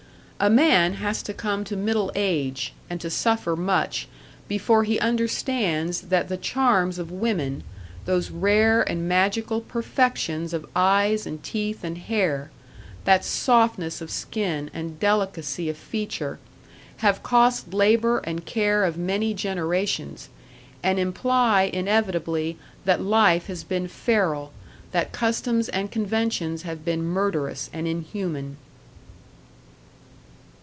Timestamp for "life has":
22.99-23.63